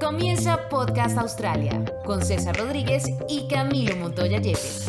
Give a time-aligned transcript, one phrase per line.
[0.00, 4.86] Comienza Podcast Australia con César Rodríguez y Camilo Montoya Yepes.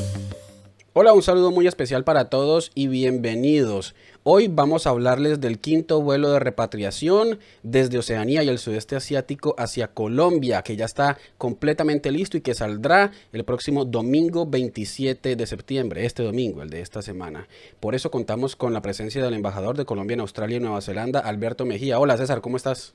[0.92, 3.96] Hola, un saludo muy especial para todos y bienvenidos.
[4.24, 9.56] Hoy vamos a hablarles del quinto vuelo de repatriación desde Oceanía y el sudeste asiático
[9.58, 15.48] hacia Colombia, que ya está completamente listo y que saldrá el próximo domingo 27 de
[15.48, 17.48] septiembre, este domingo, el de esta semana.
[17.80, 21.22] Por eso contamos con la presencia del embajador de Colombia en Australia y Nueva Zelanda,
[21.22, 22.00] Alberto Mejía.
[22.00, 22.94] Hola César, ¿cómo estás?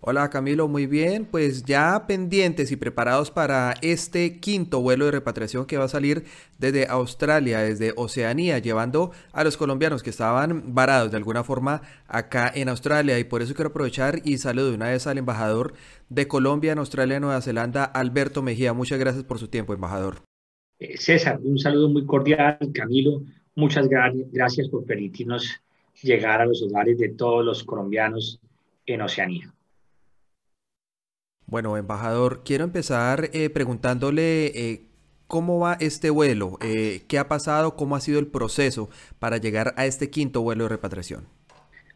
[0.00, 5.66] Hola Camilo, muy bien, pues ya pendientes y preparados para este quinto vuelo de repatriación
[5.66, 6.24] que va a salir
[6.58, 12.52] desde Australia, desde Oceanía, llevando a los colombianos que estaban varados de alguna forma acá
[12.54, 15.72] en Australia y por eso quiero aprovechar y saludo de una vez al embajador
[16.08, 18.74] de Colombia en Australia y Nueva Zelanda, Alberto Mejía.
[18.74, 20.22] Muchas gracias por su tiempo, embajador.
[20.78, 23.22] Eh, César, un saludo muy cordial, Camilo,
[23.54, 25.60] muchas gracias por permitirnos
[26.02, 28.38] llegar a los hogares de todos los colombianos
[28.84, 29.55] en Oceanía.
[31.48, 34.80] Bueno, embajador, quiero empezar eh, preguntándole eh,
[35.28, 39.72] cómo va este vuelo, eh, qué ha pasado, cómo ha sido el proceso para llegar
[39.76, 41.24] a este quinto vuelo de repatriación.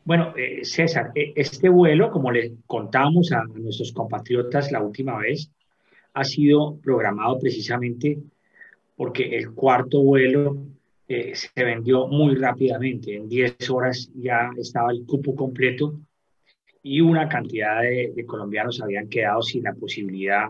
[0.05, 5.51] Bueno, César, este vuelo, como le contábamos a nuestros compatriotas la última vez,
[6.15, 8.19] ha sido programado precisamente
[8.97, 10.57] porque el cuarto vuelo
[11.07, 13.17] se vendió muy rápidamente.
[13.17, 15.95] En 10 horas ya estaba el cupo completo
[16.83, 20.49] y una cantidad de, colombianos habían quedado sin la posibilidad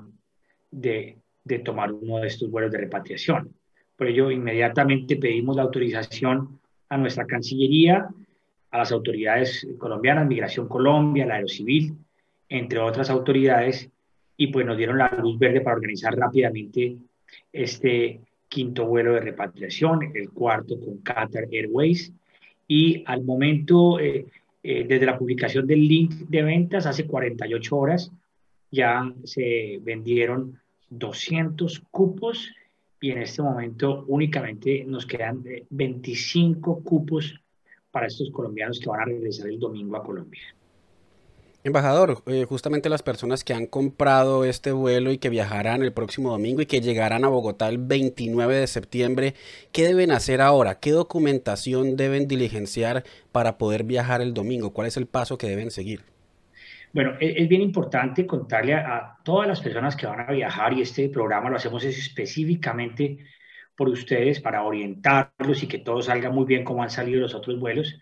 [0.70, 1.16] de,
[1.64, 3.52] tomar uno de estos vuelos de repatriación.
[3.96, 8.08] Por ello, inmediatamente pedimos la autorización a nuestra Cancillería,
[8.70, 11.96] a las autoridades colombianas, Migración Colombia, la Aerocivil,
[12.48, 13.90] entre otras autoridades,
[14.36, 16.96] y pues nos dieron la luz verde para organizar rápidamente
[17.52, 22.12] este quinto vuelo de repatriación, el cuarto con Qatar Airways,
[22.66, 24.26] y al momento eh,
[24.62, 28.12] eh, desde la publicación del link de ventas hace 48 horas
[28.70, 30.60] ya se vendieron
[30.90, 32.52] 200 cupos
[33.00, 37.40] y en este momento únicamente nos quedan 25 eh, cupos
[37.90, 40.42] para estos colombianos que van a regresar el domingo a Colombia.
[41.62, 46.30] Embajador, eh, justamente las personas que han comprado este vuelo y que viajarán el próximo
[46.30, 49.34] domingo y que llegarán a Bogotá el 29 de septiembre,
[49.70, 50.80] ¿qué deben hacer ahora?
[50.80, 54.72] ¿Qué documentación deben diligenciar para poder viajar el domingo?
[54.72, 56.00] ¿Cuál es el paso que deben seguir?
[56.94, 61.10] Bueno, es, bien importante contarle a, todas las personas que van a viajar y este
[61.10, 63.18] programa lo hacemos específicamente
[63.76, 67.60] por ustedes para orientarlos y que todo salga muy bien como han salido los otros
[67.60, 68.00] vuelos.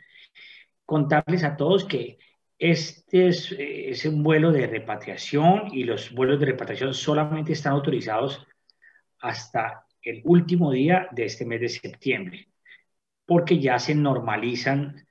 [0.86, 2.18] Contarles a todos que
[2.58, 8.44] este es, un vuelo de repatriación y los vuelos de repatriación solamente están autorizados
[9.20, 12.48] hasta el último día de este mes de septiembre,
[13.24, 15.06] porque ya se normalizan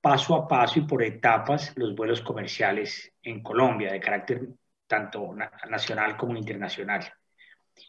[0.00, 4.48] paso a paso y por etapas los vuelos comerciales en Colombia de carácter
[4.86, 5.34] tanto
[5.68, 7.10] nacional como internacional.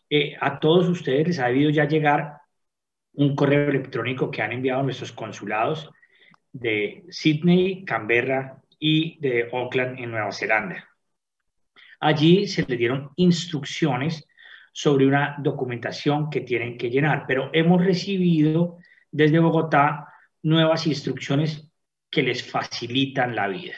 [0.09, 2.41] Eh, a todos ustedes les ha debido ya llegar
[3.13, 5.89] un correo electrónico que han enviado nuestros consulados
[6.51, 10.87] de Sydney, Canberra, y de Auckland en Nueva Zelanda.
[11.99, 14.27] Allí se les dieron instrucciones
[14.71, 18.77] sobre una documentación que tienen que llenar, pero hemos recibido
[19.11, 20.07] desde Bogotá
[20.43, 21.67] nuevas instrucciones
[22.09, 23.73] que les facilitan la vida.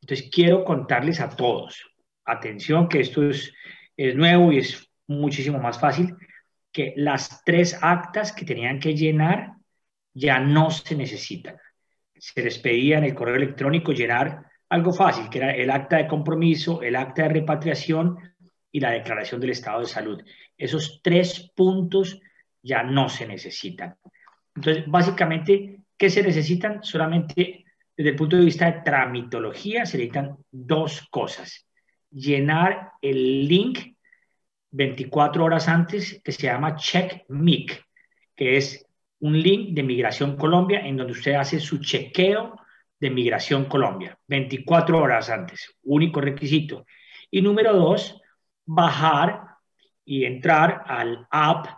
[0.00, 1.82] Entonces, quiero contarles a todos,
[2.24, 3.52] atención, que esto es,
[3.96, 6.14] es nuevo y es muchísimo más fácil,
[6.72, 9.52] que las tres actas que tenían que llenar
[10.12, 11.56] ya no se necesitan
[12.32, 16.06] se les pedía en el correo electrónico llenar algo fácil, que era el acta de
[16.06, 18.16] compromiso, el acta de repatriación
[18.72, 20.22] y la declaración del estado de salud.
[20.56, 22.18] Esos tres puntos
[22.62, 23.96] ya no se necesitan.
[24.56, 26.82] Entonces, básicamente, ¿qué se necesitan?
[26.82, 31.68] Solamente desde el punto de vista de tramitología se necesitan dos cosas.
[32.10, 33.80] Llenar el link
[34.70, 37.84] 24 horas antes que se llama Check MIC,
[38.34, 38.83] que es
[39.24, 42.60] un link de Migración Colombia en donde usted hace su chequeo
[43.00, 46.84] de Migración Colombia, 24 horas antes, único requisito.
[47.30, 48.20] Y número dos,
[48.66, 49.56] bajar
[50.04, 51.68] y entrar al app,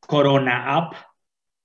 [0.00, 0.94] Corona App,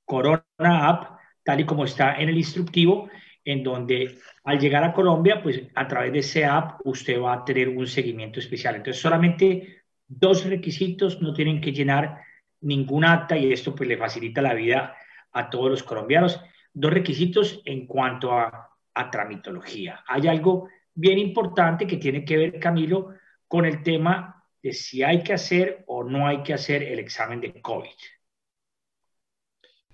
[0.04, 3.10] Corona App, tal y como está en el instructivo,
[3.46, 7.46] en donde al llegar a Colombia, pues a través de ese app usted va a
[7.46, 8.76] tener un seguimiento especial.
[8.76, 12.20] Entonces, solamente dos requisitos, no tienen que llenar
[12.60, 14.98] ningún acta y esto pues le facilita la vida
[15.34, 16.40] a todos los colombianos.
[16.74, 18.70] Dos requisitos en cuanto a,
[19.12, 20.04] tramitología.
[20.08, 23.10] Hay algo bien importante que tiene que ver, Camilo,
[23.48, 27.42] con el tema de si hay que hacer o no hay que hacer el examen
[27.42, 27.90] de COVID.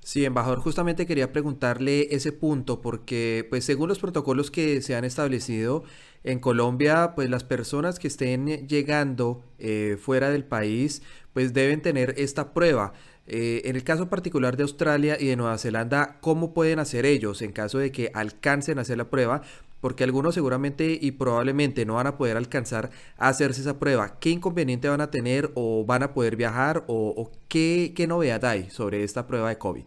[0.01, 5.03] Sí, embajador, justamente quería preguntarle ese punto porque, pues, según los protocolos que se han
[5.05, 5.83] establecido
[6.23, 11.03] en Colombia, pues las personas que estén llegando eh, fuera del país,
[11.33, 12.93] pues deben tener esta prueba.
[13.29, 17.41] Eh, en el caso particular de Australia y de Nueva Zelanda, ¿cómo pueden hacer ellos
[17.41, 19.41] en caso de que alcancen a hacer la prueba?
[19.81, 24.19] Porque algunos seguramente y probablemente no van a poder alcanzar a hacerse esa prueba.
[24.19, 28.69] ¿Qué inconveniente van a tener o van a poder viajar o, qué, qué novedad hay
[28.69, 29.85] sobre esta prueba de COVID?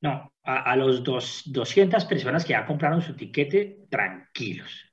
[0.00, 4.92] No, a, los dos, 200 personas que ya compraron su tiquete, tranquilos.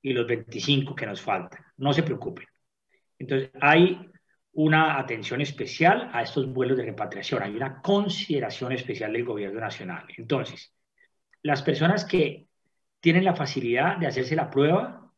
[0.00, 2.46] Y los 25 que nos faltan, no se preocupen.
[3.18, 4.10] Entonces, hay
[4.54, 10.04] una atención especial a estos vuelos de repatriación, hay una consideración especial del gobierno nacional.
[10.16, 10.72] Entonces,
[11.42, 12.46] las personas que
[13.00, 15.12] tienen la facilidad de hacerse la prueba,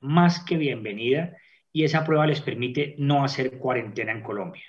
[0.00, 1.36] más que bienvenida,
[1.72, 4.64] y esa prueba les permite no hacer cuarentena en Colombia.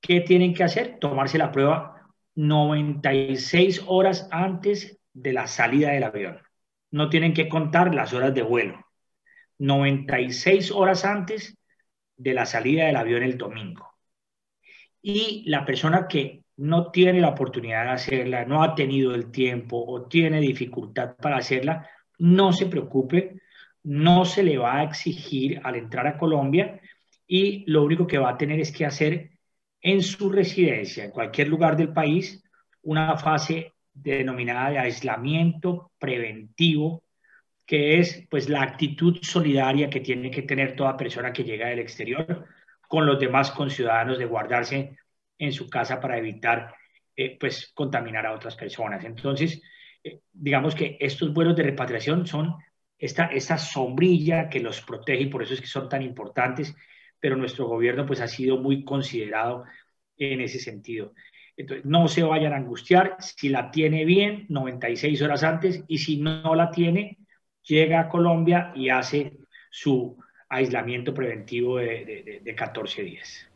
[0.00, 0.98] ¿Qué tienen que hacer?
[1.00, 1.96] Tomarse la prueba
[2.34, 6.40] 96 horas antes de la salida del avión.
[6.90, 8.84] No tienen que contar las horas de vuelo.
[9.58, 11.55] 96 horas antes
[12.16, 13.94] de la salida del avión el domingo.
[15.02, 19.84] Y la persona que no tiene la oportunidad de hacerla, no ha tenido el tiempo
[19.86, 23.40] o tiene dificultad para hacerla, no se preocupe,
[23.82, 26.80] no se le va a exigir al entrar a Colombia
[27.26, 29.30] y lo único que va a tener es que hacer
[29.80, 32.42] en su residencia, en cualquier lugar del país,
[32.82, 37.04] una fase denominada de aislamiento preventivo,
[37.66, 41.80] que es pues la actitud solidaria que tiene que tener toda persona que llega del
[41.80, 42.46] exterior
[42.88, 44.96] con los demás conciudadanos de guardarse
[45.38, 46.74] en su casa para evitar
[47.16, 49.04] eh, pues contaminar a otras personas.
[49.04, 49.60] Entonces,
[50.04, 52.54] eh, digamos que estos vuelos de repatriación son
[52.98, 56.74] esta, esta sombrilla que los protege y por eso es que son tan importantes
[57.20, 59.64] pero nuestro gobierno pues ha sido muy considerado
[60.16, 61.12] en ese sentido.
[61.56, 66.18] Entonces, no se vayan a angustiar, si la tiene bien, 96 horas antes, y si
[66.18, 67.18] no la tiene,
[67.66, 69.32] llega a Colombia y hace
[69.70, 70.16] su
[70.48, 73.48] aislamiento preventivo de, de 14 días.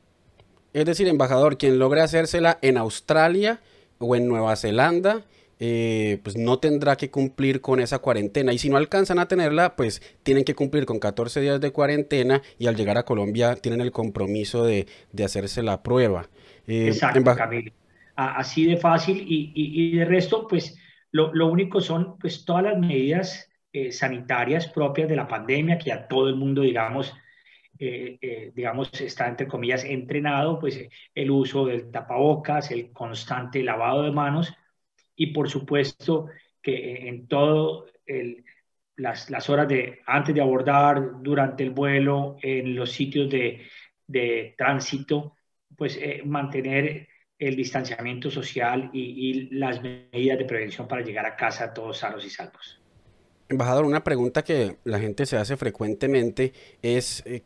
[0.72, 3.60] Es decir, embajador, quien logre hacérsela en Australia
[3.98, 5.24] o en Nueva Zelanda,
[5.62, 8.54] eh, pues no tendrá que cumplir con esa cuarentena.
[8.54, 12.40] Y si no alcanzan a tenerla, pues tienen que cumplir con 14 días de cuarentena
[12.58, 14.86] y al llegar a Colombia tienen el compromiso de,
[15.22, 16.30] hacerse la prueba.
[16.66, 17.72] Eh, Exacto, Camilo.
[18.16, 20.78] Así de fácil y, de resto, pues
[21.12, 26.08] lo, único son pues todas las medidas eh, sanitarias propias de la pandemia que a
[26.08, 27.14] todo el mundo, digamos,
[28.54, 34.52] digamos, está entre comillas entrenado, pues el uso del tapabocas, el constante lavado de manos
[35.16, 36.26] y por supuesto
[36.60, 37.86] que en todo
[38.96, 43.62] las, las, horas de antes de abordar, durante el vuelo, en los sitios de,
[44.10, 45.36] de tránsito,
[45.76, 47.08] pues eh, mantener
[47.38, 52.30] el distanciamiento social y, las medidas de prevención para llegar a casa todos sanos y
[52.30, 52.79] salvos.
[53.50, 56.52] Embajador, una pregunta que la gente se hace frecuentemente
[56.82, 57.42] es eh,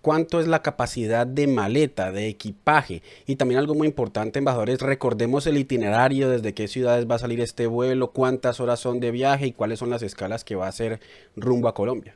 [0.00, 3.02] cuánto es la capacidad de maleta, de equipaje.
[3.26, 7.18] Y también algo muy importante, embajador, es recordemos el itinerario, desde qué ciudades va a
[7.18, 10.66] salir este vuelo, cuántas horas son de viaje y cuáles son las escalas que va
[10.66, 11.00] a hacer
[11.34, 12.14] rumbo a Colombia.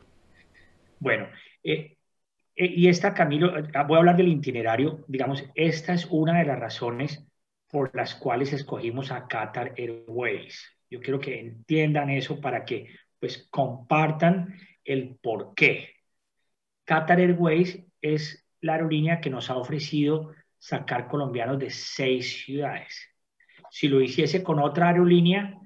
[1.01, 1.27] Bueno,
[1.65, 1.97] eh,
[2.55, 3.51] eh, y esta, Camilo,
[3.89, 5.05] voy a hablar del itinerario.
[5.09, 7.27] Digamos, esta es una de las razones
[7.69, 10.71] por las cuales escogimos a Qatar Airways.
[10.89, 12.87] Yo quiero que entiendan eso para que
[13.25, 14.55] pues compartan
[14.85, 15.95] el por qué.
[16.85, 23.09] Qatar Airways es la aerolínea que nos ha ofrecido sacar colombianos de seis ciudades.
[23.71, 25.59] Si lo hiciese con otra aerolínea,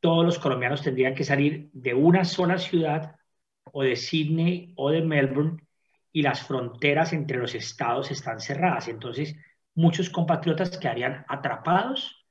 [0.00, 3.16] todos los colombianos tendrían que salir de una sola ciudad
[3.64, 5.66] o de Sydney o de Melbourne
[6.12, 8.88] y las fronteras entre los estados están cerradas.
[8.88, 9.36] Entonces,
[9.74, 12.26] muchos compatriotas quedarían atrapados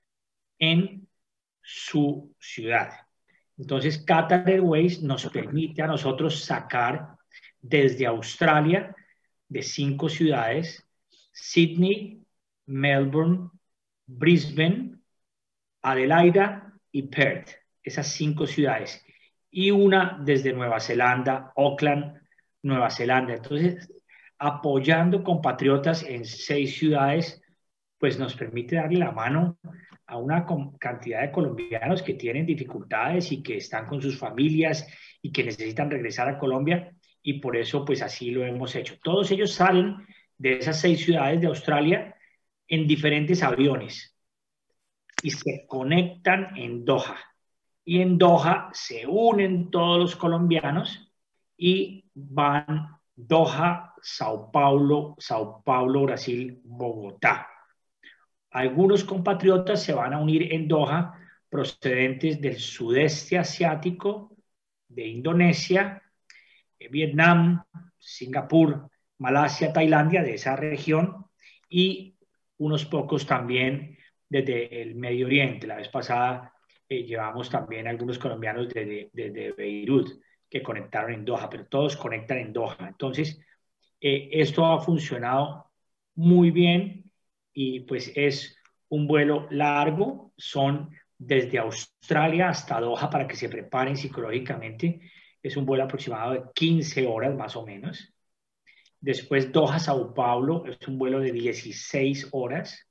[0.57, 1.07] en
[1.61, 3.04] su ciudad.
[3.57, 7.15] Entonces, Qatar Airways nos permite a nosotros sacar
[7.61, 8.95] desde Australia
[9.47, 10.85] de cinco ciudades,
[11.31, 12.21] Sydney,
[12.65, 13.49] Melbourne,
[14.05, 14.95] Brisbane,
[15.81, 17.51] Adelaida y Perth,
[17.83, 19.03] esas cinco ciudades,
[19.49, 22.19] y una desde Nueva Zelanda, Auckland,
[22.63, 23.35] Nueva Zelanda.
[23.35, 23.89] Entonces,
[24.37, 27.41] apoyando compatriotas en seis ciudades
[27.97, 29.57] pues nos permite darle la mano
[30.07, 30.45] a una
[30.79, 34.87] cantidad de colombianos que tienen dificultades y que están con sus familias
[35.21, 38.99] y que necesitan regresar a Colombia y por eso pues así lo hemos hecho.
[39.03, 39.95] Todos ellos salen
[40.37, 42.15] de esas seis ciudades de Australia
[42.67, 44.15] en diferentes aviones
[45.23, 47.17] y se conectan en Doha.
[47.83, 51.11] Y en Doha se unen todos los colombianos
[51.57, 57.47] y van Doha, Sao Paulo, Sao Paulo, Brasil, Bogotá.
[58.55, 61.19] Algunos compatriotas se van a unir en Doha
[61.49, 64.37] procedentes del sudeste asiático,
[64.87, 66.01] de Indonesia,
[66.89, 67.65] Vietnam,
[67.97, 71.25] Singapur, Malasia, Tailandia, de esa región,
[71.67, 72.15] y
[72.57, 73.97] unos pocos también
[74.29, 75.67] desde el Medio Oriente.
[75.67, 76.53] La vez pasada
[76.87, 82.37] eh, llevamos también algunos colombianos desde, desde, Beirut que conectaron en Doha, pero todos conectan
[82.37, 82.87] en Doha.
[82.87, 83.37] Entonces,
[83.99, 85.73] eh, esto ha funcionado
[86.13, 87.04] muy bien
[87.55, 88.55] y pues es
[88.89, 94.99] un vuelo largo, son desde Australia hasta Doha para que se preparen psicológicamente.
[95.41, 98.13] Es un vuelo aproximado de 15 horas más o menos.
[98.99, 102.85] Después Doha-Sao Paulo es un vuelo de 16 horas.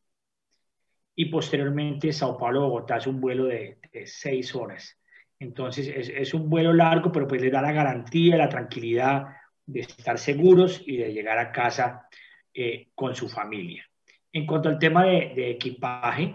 [1.15, 4.99] Y posteriormente Sao Paulo-Bogotá es un vuelo de, 6 horas.
[5.39, 9.27] Entonces es, es, un vuelo largo, pero pues le da la garantía, la tranquilidad
[9.67, 12.09] de estar seguros y de llegar a casa
[12.55, 13.85] eh, con su familia.
[14.35, 16.35] En cuanto al tema de, equipaje,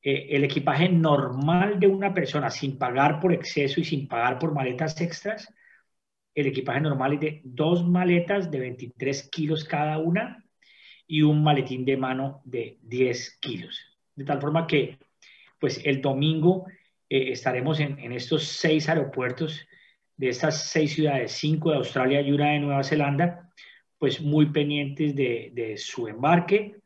[0.00, 4.54] eh, el equipaje normal de una persona sin pagar por exceso y sin pagar por
[4.54, 5.52] maletas extras,
[6.32, 10.44] el equipaje normal es de dos maletas de 23 kilos cada una
[11.08, 13.80] y un maletín de mano de 10 kilos.
[14.14, 14.96] De tal forma que,
[15.58, 16.66] pues el domingo
[17.10, 19.66] eh, estaremos en, estos seis aeropuertos
[20.16, 23.50] de estas seis ciudades, cinco de Australia y una de Nueva Zelanda,
[23.98, 26.76] pues muy pendientes de su embarque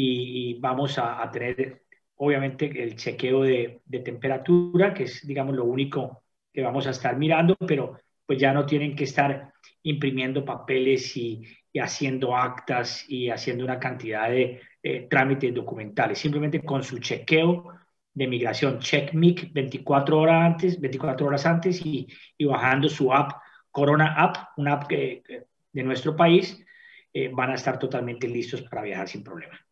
[0.00, 1.82] y vamos a, tener
[2.16, 7.56] obviamente el chequeo de, temperatura, que es digamos lo único que vamos a estar mirando,
[7.66, 9.52] pero pues ya no tienen que estar
[9.82, 11.42] imprimiendo papeles y,
[11.80, 17.72] haciendo actas y haciendo una cantidad de eh, trámites documentales, simplemente con su chequeo
[18.12, 22.08] de migración, CheckMic 24 horas antes, 24 horas antes y,
[22.40, 23.32] bajando su app,
[23.70, 26.64] Corona App, una app de nuestro país,
[27.12, 29.67] eh, van a estar totalmente listos para viajar sin problema.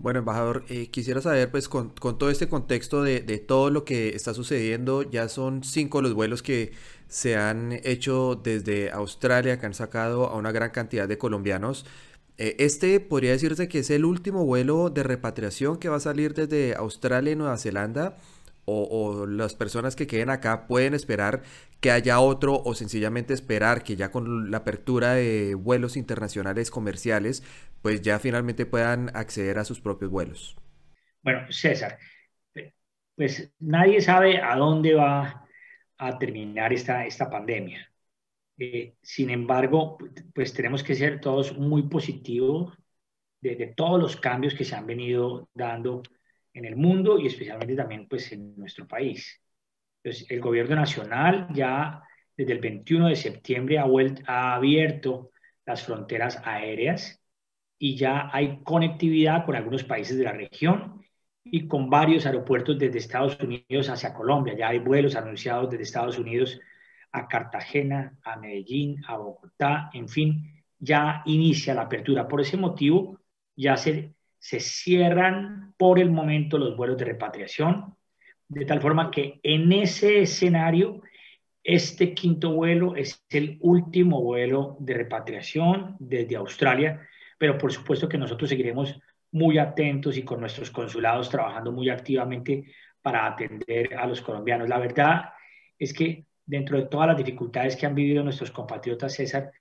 [0.00, 4.32] Bueno, embajador, eh, quisiera saber, pues, con, todo este contexto de, todo lo que está
[4.32, 6.72] sucediendo, ya son cinco los vuelos que
[7.08, 11.84] se han hecho desde Australia, que han sacado a una gran cantidad de colombianos.
[12.38, 16.32] Eh, este podría decirse que es el último vuelo de repatriación que va a salir
[16.32, 18.16] desde Australia y Nueva Zelanda
[18.64, 21.42] o, las personas que queden acá pueden esperar
[21.80, 27.42] que haya otro o sencillamente esperar que ya con la apertura de vuelos internacionales comerciales,
[27.82, 30.56] pues ya finalmente puedan acceder a sus propios vuelos.
[31.22, 31.98] Bueno, César,
[33.16, 35.46] pues nadie sabe a dónde va
[35.98, 37.90] a terminar esta, esta pandemia.
[38.58, 39.98] Eh, sin embargo,
[40.34, 42.76] pues tenemos que ser todos muy positivos
[43.40, 46.02] de, de todos los cambios que se han venido dando
[46.60, 49.40] en el mundo y especialmente también pues en nuestro país.
[50.02, 52.02] Entonces, el gobierno nacional ya
[52.36, 53.84] desde el 21 de septiembre ha,
[54.26, 55.30] ha abierto
[55.66, 57.20] las fronteras aéreas
[57.78, 61.02] y ya hay conectividad con algunos países de la región
[61.44, 64.54] y con varios aeropuertos desde Estados Unidos hacia Colombia.
[64.56, 66.60] Ya hay vuelos anunciados desde Estados Unidos
[67.12, 72.28] a Cartagena, a Medellín, a Bogotá, en fin, ya inicia la apertura.
[72.28, 73.18] Por ese motivo,
[73.56, 77.94] ya se se cierran por el momento los vuelos de repatriación,
[78.48, 81.02] de tal forma que en ese escenario,
[81.62, 87.06] este quinto vuelo es el último vuelo de repatriación desde Australia,
[87.38, 88.98] pero por supuesto que nosotros seguiremos
[89.30, 92.64] muy atentos y con nuestros consulados trabajando muy activamente
[93.02, 94.70] para atender a los colombianos.
[94.70, 95.30] La verdad
[95.78, 99.52] es que dentro de todas las dificultades que han vivido nuestros compatriotas, César,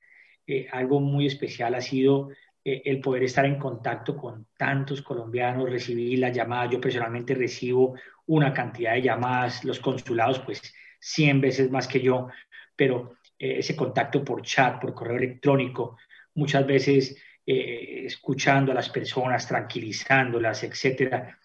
[0.47, 2.29] eh, algo muy especial ha sido
[2.69, 6.71] eh, el poder estar en contacto con tantos colombianos, recibir las llamadas.
[6.71, 7.95] Yo personalmente recibo
[8.27, 10.61] una cantidad de llamadas, los consulados pues
[10.99, 12.27] 100 veces más que yo,
[12.75, 15.97] pero eh, ese contacto por chat, por correo electrónico,
[16.35, 21.39] muchas veces eh, escuchando a las personas, tranquilizándolas, etcétera,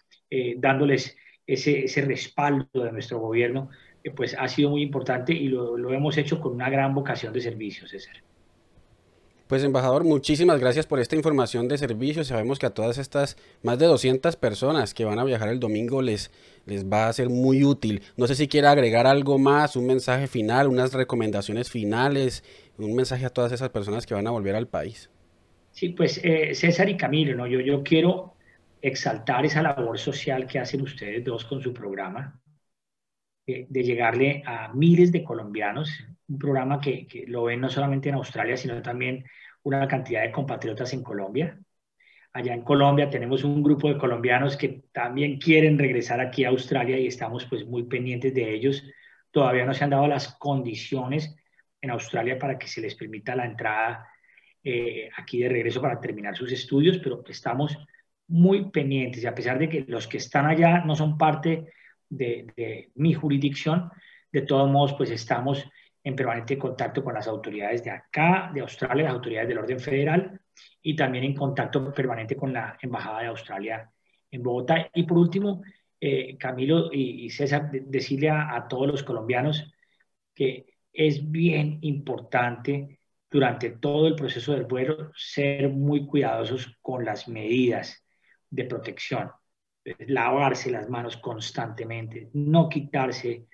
[0.57, 1.15] dándoles
[1.47, 3.69] ese, ese, respaldo de nuestro gobierno,
[4.15, 7.39] pues ha sido muy importante y lo, lo hemos hecho con una gran vocación de
[7.41, 8.21] servicio, César.
[9.47, 12.23] Pues embajador, muchísimas gracias por esta información de servicio.
[12.23, 16.01] Sabemos que a todas estas más de 200 personas que van a viajar el domingo
[16.01, 16.31] les,
[16.65, 18.01] les va a ser muy útil.
[18.17, 22.43] No sé si quiere agregar algo más, un mensaje final, unas recomendaciones finales,
[22.79, 25.09] un mensaje a todas esas personas que van a volver al país.
[25.71, 27.45] Sí, pues eh, César y Camilo, ¿no?
[27.47, 28.35] yo, yo quiero
[28.81, 32.41] exaltar esa labor social que hacen ustedes dos con su programa,
[33.47, 35.89] eh, de llegarle a miles de colombianos,
[36.27, 39.25] un programa que, que, lo ven no solamente en Australia, sino también
[39.63, 41.59] una cantidad de compatriotas en Colombia.
[42.33, 46.99] Allá en Colombia tenemos un grupo de colombianos que también quieren regresar aquí a Australia
[46.99, 48.83] y estamos pues muy pendientes de ellos.
[49.31, 51.35] Todavía no se han dado las condiciones
[51.81, 54.07] en Australia para que se les permita la entrada
[54.63, 57.77] eh, aquí de regreso para terminar sus estudios, pero estamos
[58.27, 61.71] muy pendientes y a pesar de que los que están allá no son parte
[62.09, 63.91] de, mi jurisdicción,
[64.31, 65.63] de todos modos pues estamos
[66.05, 70.39] en permanente contacto con las autoridades de acá, de Australia, las autoridades del orden federal
[70.81, 73.91] y también en contacto permanente con la Embajada de Australia
[74.31, 74.87] en Bogotá.
[74.93, 75.63] Y por último,
[75.99, 79.73] eh, Camilo y, César, decirle a todos los colombianos
[80.33, 87.27] que es bien importante durante todo el proceso del vuelo ser muy cuidadosos con las
[87.27, 88.05] medidas
[88.49, 89.31] de protección,
[90.07, 93.47] lavarse las manos constantemente, no quitarse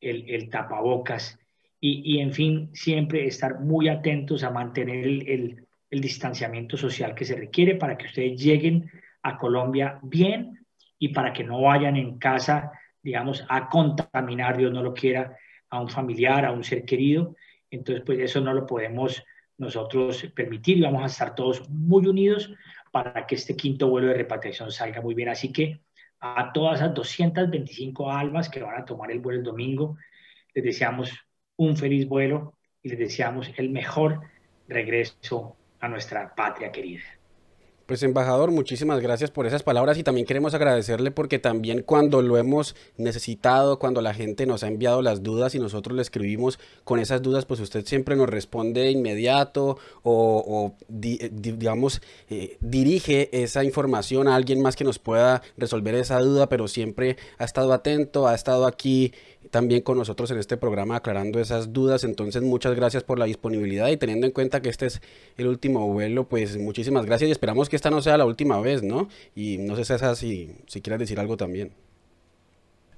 [0.00, 1.38] el, tapabocas
[1.80, 7.36] y, en fin, siempre estar muy atentos a mantener el, el distanciamiento social que se
[7.36, 8.90] requiere para que ustedes lleguen
[9.22, 10.66] a Colombia bien
[10.98, 15.36] y para que no vayan en casa, digamos, a contaminar, Dios no lo quiera,
[15.70, 17.36] a un familiar, a un ser querido.
[17.70, 19.22] Entonces, pues eso no lo podemos
[19.58, 22.52] nosotros permitir y vamos a estar todos muy unidos
[22.90, 25.28] para que este quinto vuelo de repatriación salga muy bien.
[25.28, 25.80] Así que
[26.20, 29.96] a todas esas 225 almas que van a tomar el vuelo el domingo,
[30.54, 31.12] les deseamos
[31.58, 34.20] un feliz vuelo y les deseamos el mejor
[34.68, 37.02] regreso a nuestra patria querida.
[37.88, 42.36] Pues embajador, muchísimas gracias por esas palabras y también queremos agradecerle porque también cuando lo
[42.36, 47.00] hemos necesitado, cuando la gente nos ha enviado las dudas y nosotros le escribimos con
[47.00, 54.28] esas dudas, pues usted siempre nos responde de inmediato o, digamos, eh, dirige esa información
[54.28, 58.34] a alguien más que nos pueda resolver esa duda, pero siempre ha estado atento, ha
[58.34, 59.14] estado aquí
[59.50, 62.04] también con nosotros en este programa aclarando esas dudas.
[62.04, 65.00] Entonces, muchas gracias por la disponibilidad y teniendo en cuenta que este es
[65.36, 68.82] el último vuelo, pues muchísimas gracias y esperamos que esta no sea la última vez,
[68.82, 69.08] ¿no?
[69.34, 71.72] Y no sé, César, si, si quieres decir algo también.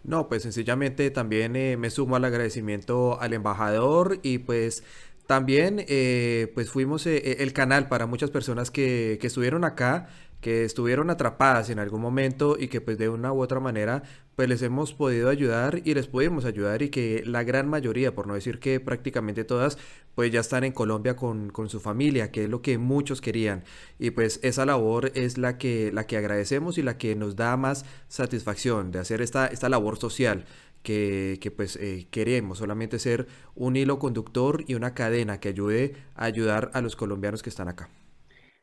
[0.03, 4.83] No, pues sencillamente también eh, me sumo al agradecimiento al embajador y pues
[5.27, 10.09] también eh, pues fuimos eh, el canal para muchas personas que, que estuvieron acá
[10.41, 14.03] que estuvieron atrapadas en algún momento y que pues de una u otra manera
[14.41, 18.27] pues les hemos podido ayudar y les pudimos ayudar y que la gran mayoría, por
[18.27, 19.77] no decir que prácticamente todas,
[20.15, 23.65] pues ya están en Colombia con, con, su familia, que es lo que muchos querían.
[23.99, 27.55] Y pues esa labor es la que, la que agradecemos y la que nos da
[27.59, 30.47] más satisfacción de hacer esta, esta labor social.
[30.83, 35.97] Que, que, pues eh, queremos solamente ser un hilo conductor y una cadena que ayude
[36.15, 37.91] a ayudar a los colombianos que están acá.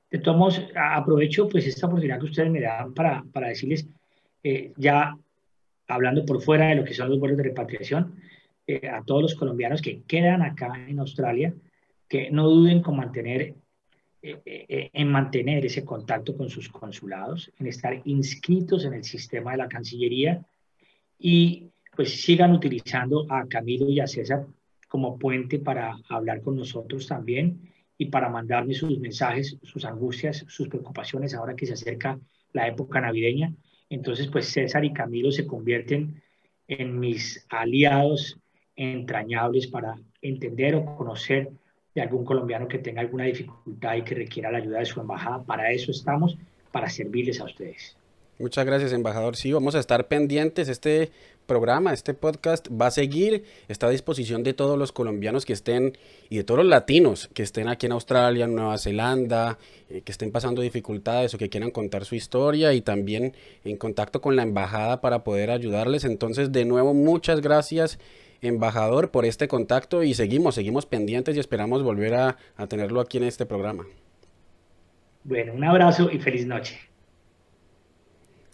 [0.09, 3.87] De todos modos, aprovecho pues esta oportunidad que ustedes me dan para, para decirles,
[4.41, 5.17] eh, ya
[5.87, 8.15] hablando por fuera de lo que son los vuelos de repatriación,
[8.65, 11.53] eh, a todos los colombianos que quedan acá en Australia,
[12.07, 13.55] que no duden con mantener,
[14.21, 19.57] eh, en mantener ese contacto con sus consulados, en estar inscritos en el sistema de
[19.57, 20.41] la Cancillería
[21.19, 24.45] y pues sigan utilizando a Camilo y a César
[24.87, 27.59] como puente para hablar con nosotros también
[27.97, 32.19] y para mandarme sus mensajes, sus angustias, sus preocupaciones ahora que se acerca
[32.53, 33.53] la época navideña.
[33.89, 36.21] Entonces, pues César y Camilo se convierten
[36.67, 38.37] en mis aliados
[38.75, 41.49] entrañables para entender o conocer
[41.95, 45.43] de algún colombiano que tenga alguna dificultad y que requiera la ayuda de su embajada.
[45.43, 46.37] Para eso estamos,
[46.71, 47.97] para servirles a ustedes.
[48.37, 49.35] Muchas gracias, embajador.
[49.35, 50.69] Sí, vamos a estar pendientes.
[50.69, 51.11] Este
[51.47, 55.97] programa, este podcast va a seguir, está a disposición de todos los colombianos que estén
[56.29, 59.57] y de todos los latinos que estén aquí en Australia, en Nueva Zelanda,
[59.89, 63.33] eh, que estén pasando dificultades o que quieran contar su historia y también
[63.63, 66.03] en contacto con la embajada para poder ayudarles.
[66.03, 67.97] Entonces, de nuevo, muchas gracias
[68.41, 73.17] embajador por este contacto y seguimos, seguimos pendientes y esperamos volver a, a tenerlo aquí
[73.17, 73.85] en este programa.
[75.23, 76.77] Bueno, un abrazo y feliz noche.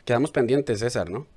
[0.06, 1.28] Quedamos pendientes, César, ¿no?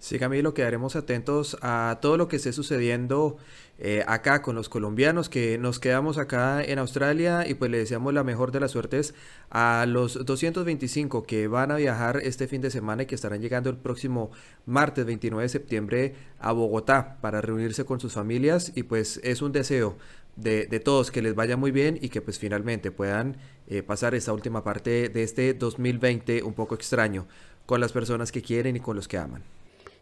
[0.00, 3.36] Sí, Camilo, quedaremos atentos a todo lo que esté sucediendo
[3.80, 8.14] eh, acá con los colombianos que nos quedamos acá en Australia y pues le deseamos
[8.14, 9.14] la mejor de las suertes
[9.50, 13.70] a los 225 que van a viajar este fin de semana y que estarán llegando
[13.70, 14.30] el próximo
[14.66, 19.50] martes 29 de septiembre a Bogotá para reunirse con sus familias y pues es un
[19.50, 19.96] deseo
[20.36, 24.32] de, todos que les vaya muy bien y que pues finalmente puedan eh, pasar esta
[24.32, 27.26] última parte de este 2020 un poco extraño
[27.66, 29.57] con las personas que quieren y con los que aman.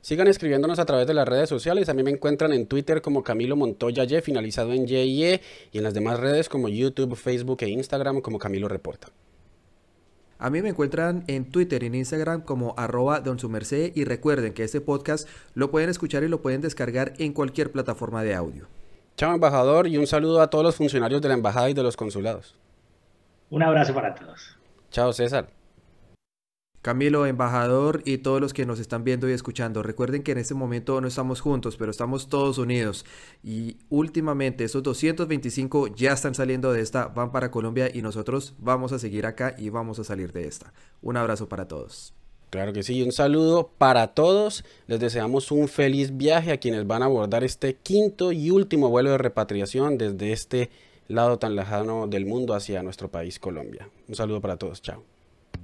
[0.07, 1.89] Sigan escribiéndonos a través de las redes sociales.
[1.89, 5.41] A mí me encuentran en Twitter como Camilo Montoya Y, finalizado en YE,
[5.73, 9.09] y en las demás redes como YouTube, Facebook e Instagram como Camilo Reporta.
[10.39, 13.37] A mí me encuentran en Twitter y en Instagram como arroba don
[13.69, 18.23] y recuerden que este podcast lo pueden escuchar y lo pueden descargar en cualquier plataforma
[18.23, 18.69] de audio.
[19.17, 21.97] Chao embajador y un saludo a todos los funcionarios de la embajada y de los
[21.97, 22.55] consulados.
[23.51, 24.57] Un abrazo para todos.
[24.93, 25.56] Chao César.
[26.87, 30.55] Camilo, embajador y todos los que nos están viendo y escuchando, recuerden que en este
[30.55, 33.05] momento no estamos juntos, pero estamos todos unidos.
[33.43, 38.93] Y últimamente esos 225 ya están saliendo de esta, van para Colombia y nosotros vamos
[38.93, 40.73] a seguir acá y vamos a salir de esta.
[41.03, 42.15] Un abrazo para todos.
[42.51, 44.65] Claro que sí, un saludo para todos.
[44.87, 49.11] Les deseamos un feliz viaje a quienes van a abordar este quinto y último vuelo
[49.11, 50.71] de repatriación desde este
[51.09, 53.89] lado tan lejano del mundo hacia nuestro país Colombia.
[54.07, 55.16] Un saludo para todos, chao.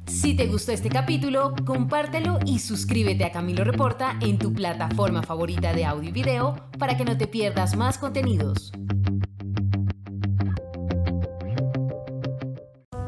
[0.06, 5.72] Si te gustó este capítulo, compártelo y suscríbete a Camilo Reporta en tu plataforma favorita
[5.72, 8.72] de audio y video para que no te pierdas más contenidos.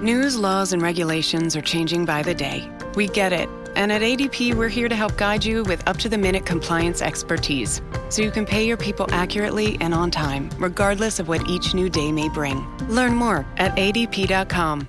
[0.00, 2.70] News, laws, and regulations are changing by the day.
[2.96, 3.48] We get it.
[3.76, 7.00] And at ADP, we're here to help guide you with up to the minute compliance
[7.00, 11.72] expertise so you can pay your people accurately and on time, regardless of what each
[11.72, 12.66] new day may bring.
[12.88, 14.88] Learn more at adp.com.